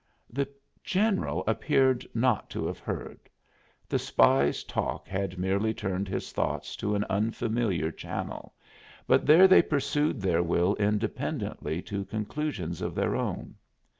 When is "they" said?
9.47-9.61